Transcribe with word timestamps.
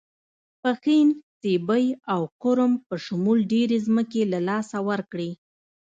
پښین، 0.61 1.07
سیبۍ 1.39 1.85
او 2.13 2.21
کورم 2.41 2.73
په 2.87 2.95
شمول 3.05 3.39
ډېرې 3.53 3.77
ځمکې 3.87 4.21
له 4.33 4.39
لاسه 4.49 4.77
ورکړې. 4.89 5.31